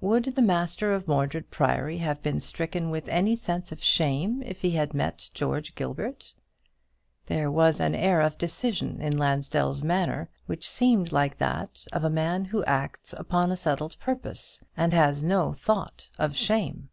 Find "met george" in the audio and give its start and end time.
4.94-5.74